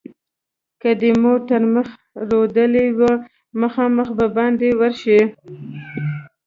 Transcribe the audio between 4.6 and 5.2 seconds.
ورشې.